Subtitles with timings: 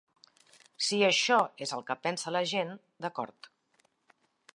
[0.85, 2.73] Si això és el que pensa la gent,
[3.05, 3.51] d'acord.